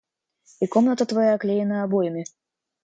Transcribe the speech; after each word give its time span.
И 0.61 0.67
комната 0.75 1.05
твоя 1.05 1.35
оклеена 1.35 1.85
обоями. 1.85 2.23